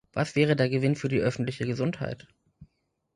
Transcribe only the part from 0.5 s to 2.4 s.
der Gewinn für die öffentliche Gesundheit?